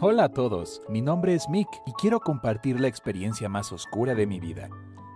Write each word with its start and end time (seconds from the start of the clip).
Hola 0.00 0.24
a 0.24 0.28
todos, 0.28 0.82
mi 0.88 1.00
nombre 1.02 1.34
es 1.34 1.48
Mick 1.48 1.68
y 1.86 1.92
quiero 1.92 2.18
compartir 2.18 2.80
la 2.80 2.88
experiencia 2.88 3.48
más 3.48 3.72
oscura 3.72 4.16
de 4.16 4.26
mi 4.26 4.40
vida. 4.40 4.68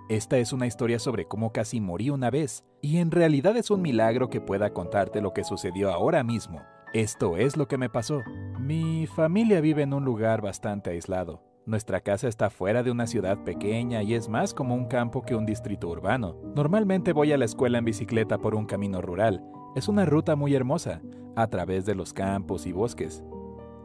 Esta 0.08 0.39
es 0.39 0.53
una 0.53 0.69
historia 0.69 1.01
sobre 1.01 1.27
cómo 1.27 1.53
casi 1.53 1.81
morí 1.81 2.11
una 2.11 2.31
vez, 2.31 2.65
y 2.80 2.99
en 2.99 3.11
realidad 3.11 3.56
es 3.56 3.72
un 3.72 3.83
milagro 3.83 4.30
que 4.30 4.41
pueda 4.41 4.72
contarte 4.72 5.21
lo 5.21 5.35
que 5.35 5.43
sucedió 5.43 5.91
ahora 5.91 6.22
mismo. 6.22 6.62
Esto 6.95 7.37
es 7.37 7.56
lo 7.56 7.67
que 7.67 7.77
me 7.77 7.91
pasó. 7.91 8.22
Mi 8.61 9.09
familia 9.09 9.61
vive 9.61 9.83
en 9.83 9.93
un 9.93 10.04
lugar 10.04 10.42
bastante 10.42 10.90
aislado. 10.90 11.42
Nuestra 11.67 12.01
casa 12.01 12.29
está 12.29 12.49
fuera 12.49 12.85
de 12.85 12.92
una 12.92 13.08
ciudad 13.08 13.42
pequeña 13.42 14.04
y 14.04 14.15
es 14.15 14.29
más 14.29 14.54
como 14.54 14.76
un 14.76 14.87
campo 14.87 15.22
que 15.22 15.35
un 15.35 15.45
distrito 15.45 15.88
urbano. 15.88 16.37
Normalmente 16.55 17.12
voy 17.12 17.33
a 17.33 17.37
la 17.37 17.47
escuela 17.47 17.79
en 17.79 17.84
bicicleta 17.84 18.38
por 18.38 18.55
un 18.55 18.65
camino 18.65 19.02
rural. 19.02 19.45
Es 19.74 19.88
una 19.88 20.06
ruta 20.06 20.37
muy 20.37 20.55
hermosa, 20.55 21.02
a 21.34 21.48
través 21.48 21.84
de 21.84 21.97
los 21.97 22.12
campos 22.12 22.65
y 22.65 22.73
bosques. 22.73 23.24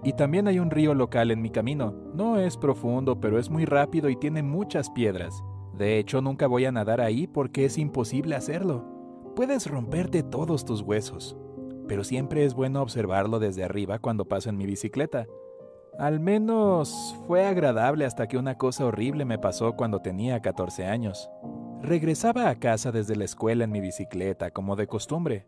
Y 0.04 0.14
también 0.14 0.48
hay 0.48 0.60
un 0.60 0.70
río 0.70 0.94
local 0.94 1.32
en 1.32 1.42
mi 1.42 1.50
camino. 1.50 1.94
No 2.14 2.38
es 2.38 2.58
profundo, 2.58 3.20
pero 3.22 3.40
es 3.40 3.50
muy 3.50 3.66
rápido 3.66 4.10
y 4.10 4.18
tiene 4.18 4.44
muchas 4.44 4.90
piedras. 4.90 5.44
De 5.78 5.98
hecho, 5.98 6.22
nunca 6.22 6.48
voy 6.48 6.66
a 6.66 6.72
nadar 6.72 7.02
ahí 7.02 7.26
porque 7.26 7.66
es 7.66 7.78
imposible 7.78 8.36
hacerlo. 8.36 8.86
Puedes 9.36 9.66
romperte 9.68 10.22
todos 10.22 10.66
tus 10.66 10.82
huesos, 10.82 11.38
pero 11.88 12.04
siempre 12.04 12.44
es 12.44 12.54
bueno 12.54 12.82
observarlo 12.82 13.40
desde 13.40 13.64
arriba 13.64 13.98
cuando 13.98 14.26
paso 14.26 14.50
en 14.50 14.58
mi 14.58 14.66
bicicleta. 14.66 15.26
Al 15.98 16.20
menos 16.20 17.16
fue 17.26 17.46
agradable 17.46 18.06
hasta 18.06 18.28
que 18.28 18.38
una 18.38 18.58
cosa 18.58 18.86
horrible 18.86 19.26
me 19.26 19.40
pasó 19.40 19.74
cuando 19.74 20.02
tenía 20.02 20.42
14 20.42 20.86
años. 20.86 21.30
Regresaba 21.82 22.50
a 22.50 22.56
casa 22.56 22.92
desde 22.92 23.16
la 23.16 23.26
escuela 23.26 23.64
en 23.64 23.72
mi 23.72 23.80
bicicleta, 23.80 24.52
como 24.52 24.76
de 24.76 24.88
costumbre. 24.88 25.46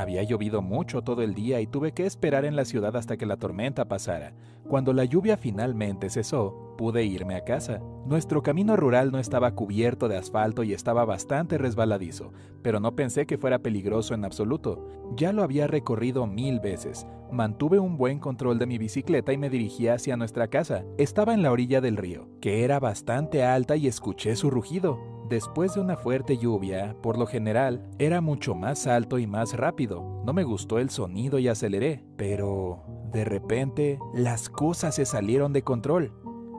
Había 0.00 0.22
llovido 0.22 0.62
mucho 0.62 1.02
todo 1.02 1.20
el 1.20 1.34
día 1.34 1.60
y 1.60 1.66
tuve 1.66 1.92
que 1.92 2.06
esperar 2.06 2.46
en 2.46 2.56
la 2.56 2.64
ciudad 2.64 2.96
hasta 2.96 3.18
que 3.18 3.26
la 3.26 3.36
tormenta 3.36 3.84
pasara. 3.84 4.32
Cuando 4.66 4.94
la 4.94 5.04
lluvia 5.04 5.36
finalmente 5.36 6.08
cesó, 6.08 6.69
pude 6.80 7.04
irme 7.04 7.34
a 7.34 7.44
casa. 7.44 7.82
Nuestro 8.06 8.42
camino 8.42 8.74
rural 8.74 9.12
no 9.12 9.18
estaba 9.18 9.54
cubierto 9.54 10.08
de 10.08 10.16
asfalto 10.16 10.62
y 10.62 10.72
estaba 10.72 11.04
bastante 11.04 11.58
resbaladizo, 11.58 12.32
pero 12.62 12.80
no 12.80 12.96
pensé 12.96 13.26
que 13.26 13.36
fuera 13.36 13.58
peligroso 13.58 14.14
en 14.14 14.24
absoluto. 14.24 14.88
Ya 15.14 15.34
lo 15.34 15.42
había 15.42 15.66
recorrido 15.66 16.26
mil 16.26 16.58
veces. 16.58 17.06
Mantuve 17.30 17.78
un 17.78 17.98
buen 17.98 18.18
control 18.18 18.58
de 18.58 18.64
mi 18.64 18.78
bicicleta 18.78 19.34
y 19.34 19.36
me 19.36 19.50
dirigí 19.50 19.88
hacia 19.88 20.16
nuestra 20.16 20.48
casa. 20.48 20.86
Estaba 20.96 21.34
en 21.34 21.42
la 21.42 21.52
orilla 21.52 21.82
del 21.82 21.98
río, 21.98 22.30
que 22.40 22.64
era 22.64 22.80
bastante 22.80 23.44
alta 23.44 23.76
y 23.76 23.86
escuché 23.86 24.34
su 24.34 24.48
rugido. 24.48 24.98
Después 25.28 25.74
de 25.74 25.82
una 25.82 25.98
fuerte 25.98 26.38
lluvia, 26.38 26.96
por 27.02 27.18
lo 27.18 27.26
general, 27.26 27.86
era 27.98 28.22
mucho 28.22 28.54
más 28.54 28.86
alto 28.86 29.18
y 29.18 29.26
más 29.26 29.54
rápido. 29.54 30.22
No 30.24 30.32
me 30.32 30.44
gustó 30.44 30.78
el 30.78 30.88
sonido 30.88 31.38
y 31.38 31.46
aceleré, 31.46 32.02
pero 32.16 32.82
de 33.12 33.24
repente 33.24 33.98
las 34.14 34.48
cosas 34.48 34.94
se 34.94 35.04
salieron 35.04 35.52
de 35.52 35.62
control. 35.62 36.12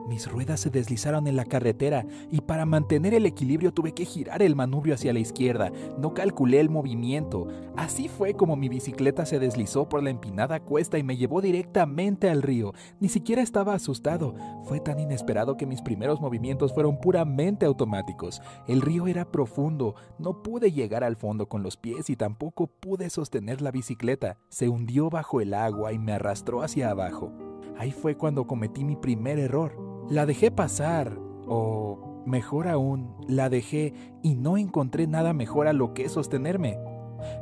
Mis 0.08 0.30
ruedas 0.30 0.60
se 0.60 0.70
deslizaron 0.70 1.26
en 1.26 1.36
la 1.36 1.44
carretera 1.44 2.04
y 2.30 2.40
para 2.40 2.66
mantener 2.66 3.14
el 3.14 3.24
equilibrio 3.24 3.72
tuve 3.72 3.92
que 3.92 4.04
girar 4.04 4.42
el 4.42 4.56
manubrio 4.56 4.94
hacia 4.94 5.12
la 5.12 5.20
izquierda. 5.20 5.70
No 5.98 6.12
calculé 6.12 6.60
el 6.60 6.70
movimiento. 6.70 7.46
Así 7.76 8.08
fue 8.08 8.34
como 8.34 8.56
mi 8.56 8.68
bicicleta 8.68 9.24
se 9.26 9.38
deslizó 9.38 9.88
por 9.88 10.02
la 10.02 10.10
empinada 10.10 10.60
cuesta 10.60 10.98
y 10.98 11.02
me 11.02 11.16
llevó 11.16 11.40
directamente 11.40 12.28
al 12.28 12.42
río. 12.42 12.72
Ni 13.00 13.08
siquiera 13.08 13.42
estaba 13.42 13.74
asustado. 13.74 14.34
Fue 14.64 14.80
tan 14.80 14.98
inesperado 14.98 15.56
que 15.56 15.66
mis 15.66 15.82
primeros 15.82 16.20
movimientos 16.20 16.74
fueron 16.74 16.98
puramente 17.00 17.64
automáticos. 17.64 18.42
El 18.66 18.80
río 18.80 19.06
era 19.06 19.30
profundo. 19.30 19.94
No 20.18 20.42
pude 20.42 20.72
llegar 20.72 21.04
al 21.04 21.16
fondo 21.16 21.48
con 21.48 21.62
los 21.62 21.76
pies 21.76 22.10
y 22.10 22.16
tampoco 22.16 22.66
pude 22.66 23.08
sostener 23.08 23.62
la 23.62 23.70
bicicleta. 23.70 24.38
Se 24.48 24.68
hundió 24.68 25.10
bajo 25.10 25.40
el 25.40 25.54
agua 25.54 25.92
y 25.92 25.98
me 25.98 26.12
arrastró 26.12 26.62
hacia 26.62 26.90
abajo. 26.90 27.32
Ahí 27.78 27.92
fue 27.92 28.16
cuando 28.16 28.46
cometí 28.46 28.84
mi 28.84 28.96
primer 28.96 29.38
error. 29.38 29.91
La 30.10 30.26
dejé 30.26 30.50
pasar, 30.50 31.16
o 31.46 32.22
mejor 32.26 32.68
aún, 32.68 33.14
la 33.28 33.48
dejé 33.48 33.94
y 34.22 34.34
no 34.34 34.56
encontré 34.56 35.06
nada 35.06 35.32
mejor 35.32 35.66
a 35.68 35.72
lo 35.72 35.94
que 35.94 36.08
sostenerme. 36.08 36.78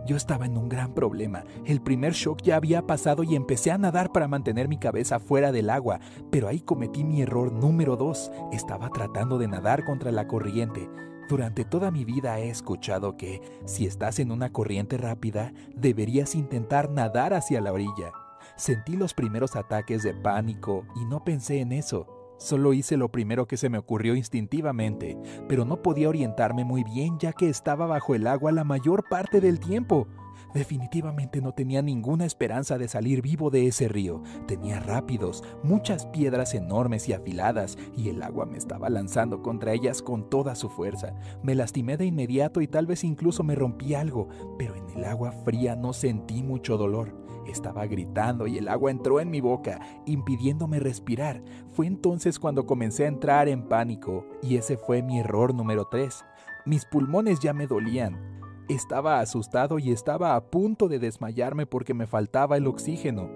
Yo 0.07 0.17
estaba 0.17 0.47
en 0.47 0.57
un 0.57 0.69
gran 0.69 0.93
problema. 0.93 1.45
El 1.65 1.81
primer 1.81 2.13
shock 2.13 2.43
ya 2.43 2.57
había 2.57 2.87
pasado 2.87 3.23
y 3.23 3.35
empecé 3.35 3.71
a 3.71 3.79
nadar 3.79 4.13
para 4.13 4.29
mantener 4.29 4.69
mi 4.69 4.79
cabeza 4.79 5.21
fuera 5.21 5.53
del 5.53 5.71
agua, 5.71 6.01
pero 6.31 6.49
ahí 6.49 6.61
cometí 6.61 7.05
mi 7.05 7.23
error 7.23 7.53
número 7.53 7.97
dos. 7.97 8.31
Estaba 8.53 8.91
tratando 8.91 9.39
de 9.39 9.49
nadar 9.49 9.85
contra 9.85 10.13
la 10.13 10.27
corriente. 10.27 10.89
Durante 11.29 11.65
toda 11.65 11.91
mi 11.91 12.05
vida 12.05 12.41
he 12.41 12.51
escuchado 12.51 13.17
que 13.17 13.41
si 13.65 13.87
estás 13.87 14.19
en 14.19 14.33
una 14.33 14.53
corriente 14.53 14.99
rápida, 14.99 15.53
deberías 15.75 16.35
intentar 16.35 16.91
nadar 16.91 17.35
hacia 17.35 17.61
la 17.61 17.73
orilla. 17.73 18.13
Sentí 18.57 18.97
los 18.97 19.15
primeros 19.15 19.55
ataques 19.57 20.03
de 20.03 20.13
pánico 20.13 20.85
y 20.97 21.05
no 21.05 21.25
pensé 21.25 21.61
en 21.61 21.73
eso. 21.73 22.20
Solo 22.41 22.73
hice 22.73 22.97
lo 22.97 23.11
primero 23.11 23.47
que 23.47 23.59
se 23.59 23.69
me 23.69 23.77
ocurrió 23.77 24.15
instintivamente, 24.15 25.19
pero 25.47 25.67
no 25.67 25.83
podía 25.83 26.09
orientarme 26.09 26.65
muy 26.65 26.85
bien 26.85 27.19
ya 27.19 27.35
que 27.35 27.51
estaba 27.51 27.87
bajo 27.87 28.15
el 28.15 28.27
agua 28.27 28.51
la 28.51 28.65
mayor 28.65 29.05
parte 29.11 29.43
del 29.43 29.61
tiempo. 29.61 30.09
Definitivamente 30.55 31.41
no 31.41 31.53
tenía 31.53 31.81
ninguna 31.81 32.25
esperanza 32.25 32.77
de 32.77 32.89
salir 32.89 33.23
vivo 33.23 33.51
de 33.51 33.67
ese 33.67 33.89
río. 33.89 34.23
Tenía 34.47 34.81
rápidos, 34.81 35.45
muchas 35.63 36.07
piedras 36.07 36.55
enormes 36.55 37.09
y 37.09 37.13
afiladas, 37.13 37.79
y 37.97 38.09
el 38.09 38.23
agua 38.23 38.47
me 38.47 38.59
estaba 38.59 38.89
lanzando 38.89 39.43
contra 39.43 39.73
ellas 39.73 40.03
con 40.03 40.29
toda 40.29 40.55
su 40.55 40.69
fuerza. 40.69 41.15
Me 41.43 41.55
lastimé 41.55 41.97
de 41.97 42.07
inmediato 42.07 42.61
y 42.61 42.67
tal 42.67 42.87
vez 42.87 43.05
incluso 43.05 43.45
me 43.45 43.55
rompí 43.55 43.95
algo, 43.95 44.29
pero 44.59 44.75
en 44.75 44.89
el 44.91 45.05
agua 45.05 45.33
fría 45.33 45.77
no 45.77 45.93
sentí 45.93 46.43
mucho 46.43 46.77
dolor. 46.77 47.15
Estaba 47.47 47.87
gritando 47.87 48.47
y 48.47 48.59
el 48.59 48.69
agua 48.69 48.91
entró 48.91 49.21
en 49.21 49.31
mi 49.31 49.41
boca, 49.41 49.81
impidiéndome 50.07 50.79
respirar. 50.79 51.43
Fue 51.69 51.87
entonces 51.87 52.39
cuando 52.39 52.67
comencé 52.67 53.05
a 53.05 53.09
entrar 53.09 53.49
en 53.49 53.69
pánico, 53.69 54.27
y 54.43 54.57
ese 54.57 54.77
fue 54.77 55.03
mi 55.03 55.21
error 55.21 55.55
número 55.55 55.87
3. 55.87 56.25
Mis 56.67 56.85
pulmones 56.85 57.41
ya 57.41 57.53
me 57.53 57.67
dolían. 57.67 58.40
Estaba 58.71 59.21
asustado 59.21 59.79
y 59.79 59.91
estaba 59.91 60.37
a 60.37 60.51
punto 60.51 60.89
de 60.89 60.99
desmayarme 60.99 61.67
porque 61.67 61.93
me 61.93 62.07
faltaba 62.07 62.57
el 62.57 62.67
oxígeno. 62.67 63.29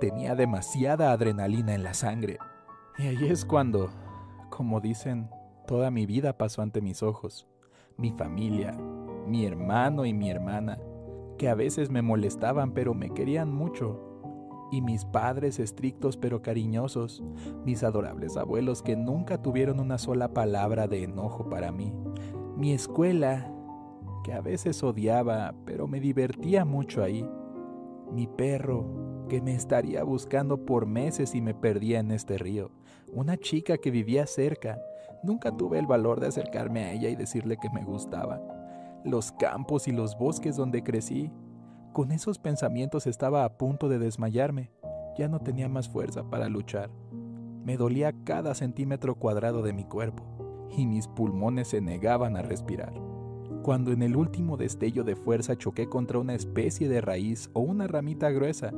Tenía 0.00 0.34
demasiada 0.34 1.12
adrenalina 1.12 1.74
en 1.74 1.82
la 1.82 1.94
sangre. 1.94 2.38
Y 2.98 3.02
ahí 3.08 3.26
es 3.28 3.44
cuando, 3.44 3.90
como 4.48 4.80
dicen, 4.80 5.28
toda 5.66 5.90
mi 5.90 6.06
vida 6.06 6.38
pasó 6.38 6.62
ante 6.62 6.80
mis 6.80 7.02
ojos. 7.02 7.46
Mi 7.98 8.10
familia, 8.10 8.72
mi 9.26 9.44
hermano 9.44 10.06
y 10.06 10.14
mi 10.14 10.30
hermana 10.30 10.78
que 11.40 11.48
a 11.48 11.54
veces 11.54 11.88
me 11.88 12.02
molestaban 12.02 12.72
pero 12.72 12.92
me 12.92 13.08
querían 13.10 13.50
mucho, 13.50 13.98
y 14.70 14.82
mis 14.82 15.06
padres 15.06 15.58
estrictos 15.58 16.18
pero 16.18 16.42
cariñosos, 16.42 17.22
mis 17.64 17.82
adorables 17.82 18.36
abuelos 18.36 18.82
que 18.82 18.94
nunca 18.94 19.40
tuvieron 19.40 19.80
una 19.80 19.96
sola 19.96 20.34
palabra 20.34 20.86
de 20.86 21.04
enojo 21.04 21.48
para 21.48 21.72
mí, 21.72 21.94
mi 22.58 22.74
escuela, 22.74 23.50
que 24.24 24.32
a 24.32 24.40
veces 24.40 24.82
odiaba 24.82 25.54
pero 25.64 25.86
me 25.86 26.00
divertía 26.00 26.64
mucho 26.64 27.02
ahí, 27.02 27.28
mi 28.12 28.26
perro, 28.26 29.26
que 29.28 29.40
me 29.40 29.54
estaría 29.54 30.02
buscando 30.02 30.64
por 30.64 30.86
meses 30.86 31.34
y 31.34 31.40
me 31.40 31.54
perdía 31.54 32.00
en 32.00 32.10
este 32.10 32.38
río, 32.38 32.70
una 33.12 33.36
chica 33.36 33.78
que 33.78 33.90
vivía 33.90 34.26
cerca, 34.26 34.78
nunca 35.22 35.56
tuve 35.56 35.78
el 35.78 35.86
valor 35.86 36.20
de 36.20 36.28
acercarme 36.28 36.84
a 36.84 36.92
ella 36.92 37.08
y 37.08 37.16
decirle 37.16 37.56
que 37.60 37.70
me 37.70 37.84
gustaba 37.84 38.40
los 39.04 39.32
campos 39.32 39.88
y 39.88 39.92
los 39.92 40.16
bosques 40.18 40.56
donde 40.56 40.82
crecí. 40.82 41.30
Con 41.92 42.12
esos 42.12 42.38
pensamientos 42.38 43.06
estaba 43.06 43.44
a 43.44 43.56
punto 43.56 43.88
de 43.88 43.98
desmayarme. 43.98 44.70
Ya 45.16 45.28
no 45.28 45.40
tenía 45.40 45.68
más 45.68 45.88
fuerza 45.88 46.28
para 46.28 46.48
luchar. 46.48 46.90
Me 47.64 47.76
dolía 47.76 48.14
cada 48.24 48.54
centímetro 48.54 49.16
cuadrado 49.16 49.62
de 49.62 49.72
mi 49.72 49.84
cuerpo 49.84 50.24
y 50.76 50.86
mis 50.86 51.08
pulmones 51.08 51.68
se 51.68 51.80
negaban 51.80 52.36
a 52.36 52.42
respirar. 52.42 52.92
Cuando 53.62 53.92
en 53.92 54.02
el 54.02 54.16
último 54.16 54.56
destello 54.56 55.04
de 55.04 55.16
fuerza 55.16 55.56
choqué 55.56 55.88
contra 55.88 56.18
una 56.18 56.34
especie 56.34 56.88
de 56.88 57.00
raíz 57.00 57.50
o 57.52 57.60
una 57.60 57.86
ramita 57.86 58.30
gruesa, 58.30 58.72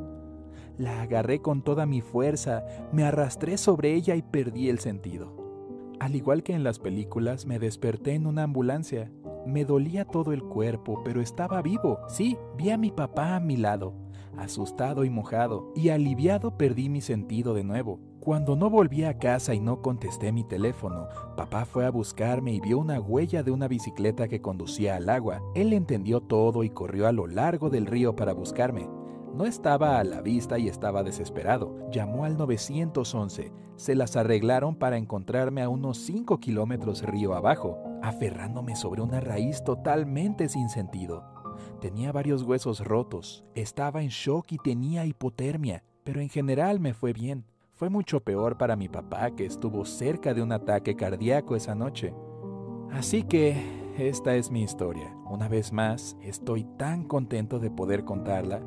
la 0.78 1.03
agarré 1.03 1.41
con 1.41 1.62
toda 1.62 1.87
mi 1.87 2.00
fuerza, 2.00 2.65
me 2.92 3.04
arrastré 3.04 3.59
sobre 3.59 3.95
ella 3.95 4.15
y 4.16 4.22
perdí 4.22 4.68
el 4.68 4.78
sentido. 4.78 5.36
Al 6.01 6.16
igual 6.16 6.42
que 6.42 6.54
en 6.54 6.65
las 6.65 6.78
películas, 6.78 7.47
me 7.47 7.59
desperté 7.59 8.15
en 8.15 8.27
una 8.27 8.42
ambulancia 8.42 9.10
me 9.47 9.65
dolía 9.65 10.04
todo 10.04 10.33
el 10.33 10.42
cuerpo, 10.42 11.03
pero 11.04 11.21
estaba 11.21 11.62
vivo. 11.62 11.98
Sí, 12.09 12.36
vi 12.57 12.71
a 12.71 12.78
mi 12.78 12.91
papá 12.91 13.36
a 13.36 13.41
mi 13.41 13.57
lado. 13.57 13.95
Asustado 14.36 15.04
y 15.04 15.10
mojado, 15.10 15.72
y 15.74 15.91
aliviado 15.91 16.57
perdí 16.57 16.89
mi 16.89 17.01
sentido 17.01 17.54
de 17.54 17.65
nuevo. 17.65 18.01
Cuando 18.22 18.54
no 18.54 18.71
volví 18.71 19.03
a 19.03 19.19
casa 19.19 19.53
y 19.53 19.59
no 19.59 19.83
contesté 19.83 20.30
mi 20.30 20.45
teléfono, 20.45 21.09
papá 21.36 21.65
fue 21.65 21.86
a 21.86 21.91
buscarme 21.91 22.53
y 22.53 22.60
vio 22.60 22.78
una 22.78 23.01
huella 23.01 23.42
de 23.42 23.51
una 23.51 23.66
bicicleta 23.66 24.28
que 24.28 24.41
conducía 24.41 24.95
al 24.95 25.09
agua. 25.09 25.42
Él 25.57 25.72
entendió 25.72 26.21
todo 26.21 26.63
y 26.63 26.71
corrió 26.71 27.09
a 27.09 27.13
lo 27.13 27.27
largo 27.27 27.69
del 27.69 27.84
río 27.84 28.15
para 28.15 28.33
buscarme. 28.33 28.89
No 29.34 29.45
estaba 29.45 29.98
a 29.98 30.04
la 30.04 30.21
vista 30.21 30.57
y 30.60 30.69
estaba 30.69 31.03
desesperado. 31.03 31.77
Llamó 31.91 32.24
al 32.24 32.36
911. 32.36 33.53
Se 33.74 33.97
las 33.97 34.15
arreglaron 34.15 34.77
para 34.77 34.98
encontrarme 34.98 35.63
a 35.63 35.69
unos 35.69 35.98
5 35.98 36.39
kilómetros 36.39 37.03
río 37.03 37.34
abajo 37.34 37.77
aferrándome 38.04 38.77
sobre 38.77 39.03
una 39.03 39.19
raíz 39.19 39.65
totalmente 39.65 40.48
sin 40.48 40.69
sentido. 40.69 41.24
Tenía 41.80 42.13
varios 42.13 42.45
huesos 42.45 42.84
rotos, 42.84 43.45
estaba 43.57 44.01
en 44.01 44.10
shock 44.10 44.53
y 44.53 44.59
tenía 44.59 45.07
hipotermia, 45.07 45.83
pero 46.04 46.21
en 46.21 46.28
general 46.28 46.78
me 46.78 46.95
fue 46.95 47.13
bien. 47.13 47.47
Fue 47.83 47.91
mucho 47.91 48.21
peor 48.21 48.57
para 48.57 48.77
mi 48.77 48.89
papá 48.89 49.33
que 49.33 49.45
estuvo 49.45 49.84
cerca 49.84 50.34
de 50.34 50.41
un 50.41 50.53
ataque 50.53 50.95
cardíaco 50.95 51.57
esa 51.57 51.75
noche. 51.75 52.15
Así 52.93 53.25
que 53.25 53.57
esta 53.99 54.37
es 54.37 54.53
mi 54.53 54.63
historia. 54.63 55.17
Una 55.29 55.49
vez 55.49 55.73
más, 55.73 56.17
estoy 56.23 56.63
tan 56.79 57.03
contento 57.03 57.59
de 57.59 57.73
poder 57.73 58.05
contarla. 58.05 58.63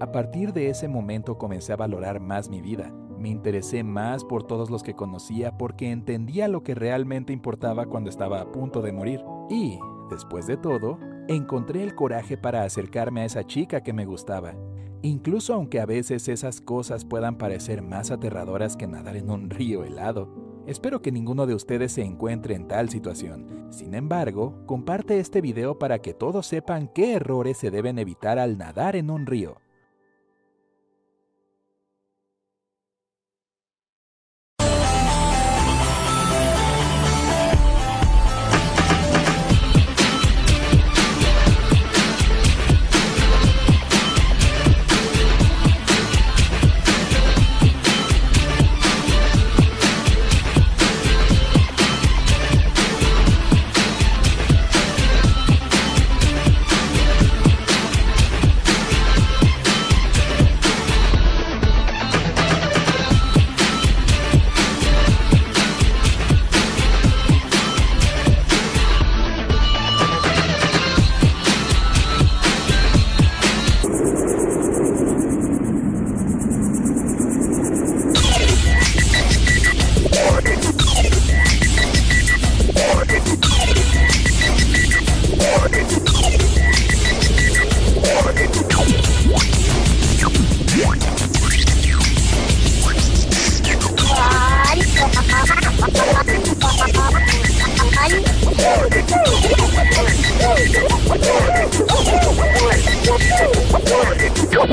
A 0.00 0.12
partir 0.12 0.54
de 0.54 0.70
ese 0.70 0.88
momento 0.88 1.36
comencé 1.36 1.74
a 1.74 1.76
valorar 1.76 2.20
más 2.20 2.48
mi 2.48 2.62
vida. 2.62 2.90
Me 3.18 3.28
interesé 3.28 3.84
más 3.84 4.24
por 4.24 4.44
todos 4.44 4.70
los 4.70 4.82
que 4.82 4.94
conocía 4.94 5.58
porque 5.58 5.90
entendía 5.90 6.48
lo 6.48 6.62
que 6.62 6.74
realmente 6.74 7.34
importaba 7.34 7.84
cuando 7.84 8.08
estaba 8.08 8.40
a 8.40 8.50
punto 8.50 8.80
de 8.80 8.92
morir. 8.92 9.22
Y, 9.50 9.78
después 10.08 10.46
de 10.46 10.56
todo, 10.56 10.98
encontré 11.28 11.82
el 11.82 11.94
coraje 11.94 12.38
para 12.38 12.62
acercarme 12.62 13.20
a 13.20 13.24
esa 13.26 13.44
chica 13.44 13.82
que 13.82 13.92
me 13.92 14.06
gustaba. 14.06 14.54
Incluso 15.04 15.52
aunque 15.52 15.80
a 15.80 15.84
veces 15.84 16.28
esas 16.28 16.62
cosas 16.62 17.04
puedan 17.04 17.36
parecer 17.36 17.82
más 17.82 18.10
aterradoras 18.10 18.74
que 18.74 18.86
nadar 18.86 19.18
en 19.18 19.30
un 19.30 19.50
río 19.50 19.84
helado. 19.84 20.62
Espero 20.66 21.02
que 21.02 21.12
ninguno 21.12 21.44
de 21.44 21.54
ustedes 21.54 21.92
se 21.92 22.02
encuentre 22.02 22.54
en 22.54 22.66
tal 22.66 22.88
situación. 22.88 23.66
Sin 23.68 23.92
embargo, 23.92 24.64
comparte 24.64 25.20
este 25.20 25.42
video 25.42 25.78
para 25.78 25.98
que 25.98 26.14
todos 26.14 26.46
sepan 26.46 26.88
qué 26.88 27.12
errores 27.12 27.58
se 27.58 27.70
deben 27.70 27.98
evitar 27.98 28.38
al 28.38 28.56
nadar 28.56 28.96
en 28.96 29.10
un 29.10 29.26
río. 29.26 29.60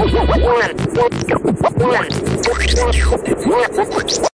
Oh, 0.04 0.08
my 0.26 0.36
God. 4.08 4.31